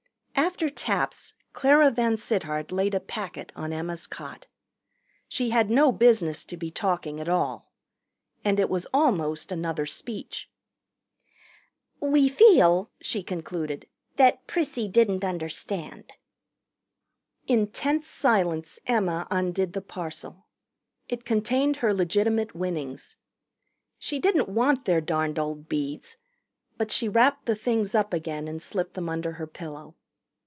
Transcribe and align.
After 0.33 0.69
taps 0.69 1.33
Clara 1.53 1.91
VanSittart 1.91 2.71
laid 2.71 2.93
a 2.95 2.99
packet 2.99 3.51
on 3.55 3.71
Emma's 3.71 4.05
cot. 4.07 4.47
She 5.29 5.51
had 5.51 5.69
no 5.69 5.91
business 5.91 6.43
to 6.45 6.57
be 6.57 6.71
talking 6.71 7.19
at 7.21 7.29
all. 7.29 7.71
And 8.43 8.59
it 8.59 8.67
was 8.67 8.87
almost 8.93 9.51
another 9.51 9.85
speech. 9.85 10.49
"We 12.01 12.27
feel," 12.27 12.91
she 12.99 13.23
concluded, 13.23 13.87
"that 14.17 14.45
Prissy 14.47 14.87
didn't 14.87 15.23
understand." 15.23 16.11
In 17.47 17.67
tense 17.67 18.07
silence 18.07 18.79
Emma 18.87 19.27
undid 19.29 19.73
the 19.73 19.81
parcel. 19.81 20.47
It 21.07 21.23
contained 21.23 21.77
her 21.77 21.93
legitimate 21.93 22.55
winnings. 22.55 23.15
She 23.99 24.17
didn't 24.19 24.49
want 24.49 24.85
their 24.85 25.01
darned 25.01 25.37
old 25.39 25.69
beads, 25.69 26.17
but 26.77 26.91
she 26.91 27.07
wrapped 27.07 27.45
the 27.45 27.55
things 27.55 27.93
up 27.95 28.11
again 28.11 28.47
and 28.47 28.61
slipped 28.61 28.95
them 28.95 29.07
under 29.07 29.33
her 29.33 29.47
pillow. 29.47 29.95